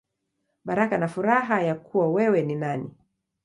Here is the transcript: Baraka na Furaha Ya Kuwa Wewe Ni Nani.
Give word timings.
Baraka 0.65 0.97
na 0.97 1.07
Furaha 1.07 1.61
Ya 1.61 1.75
Kuwa 1.75 2.07
Wewe 2.11 2.41
Ni 2.41 2.55
Nani. 2.55 2.89